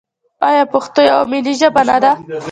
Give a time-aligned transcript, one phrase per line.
[0.49, 2.11] آیا پښتو یوه ملي ژبه نه ده؟